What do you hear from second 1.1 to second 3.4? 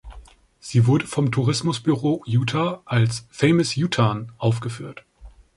Tourismusbüro Utah als